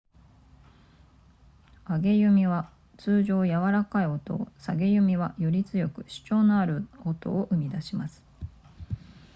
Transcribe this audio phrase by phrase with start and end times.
[1.87, 8.19] 上げ弓は通常やわらかい音を下げ弓はより強く主張のある音を生み出します